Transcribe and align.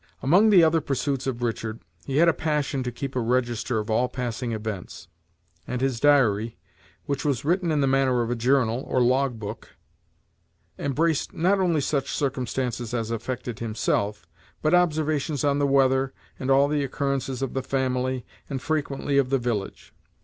Among 0.23 0.49
the 0.49 0.63
other 0.63 0.81
pursuits 0.81 1.27
of 1.27 1.43
Richard, 1.43 1.79
he 2.07 2.17
had 2.17 2.27
a 2.27 2.33
passion 2.33 2.81
to 2.81 2.91
keep 2.91 3.15
a 3.15 3.19
register 3.19 3.77
of 3.77 3.91
all 3.91 4.09
passing 4.09 4.51
events; 4.51 5.07
and 5.67 5.79
his 5.79 5.99
diary, 5.99 6.57
which 7.05 7.23
was 7.23 7.45
written 7.45 7.71
in 7.71 7.81
the 7.81 7.85
manner 7.87 8.23
of 8.23 8.31
a 8.31 8.35
journal, 8.35 8.83
or 8.87 8.99
log 8.99 9.37
book, 9.37 9.75
embraced 10.79 11.33
not 11.35 11.59
only 11.59 11.81
such 11.81 12.09
circumstances 12.11 12.95
as 12.95 13.11
affected 13.11 13.59
himself, 13.59 14.25
but 14.63 14.73
observations 14.73 15.43
on 15.43 15.59
the 15.59 15.67
weather, 15.67 16.13
and 16.39 16.49
all 16.49 16.67
the 16.67 16.83
occurrences 16.83 17.43
of 17.43 17.53
the 17.53 17.61
family, 17.61 18.25
and 18.49 18.59
frequently 18.63 19.19
of 19.19 19.29
the 19.29 19.37
village. 19.37 19.93